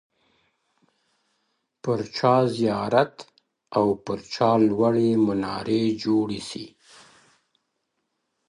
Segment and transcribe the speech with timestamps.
[1.81, 3.15] پر چا زیارت
[3.77, 6.65] او پر چا لوړي منارې جوړي سي.!